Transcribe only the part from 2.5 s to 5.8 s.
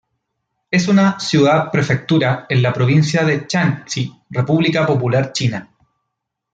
la provincia de Shanxi, República Popular China.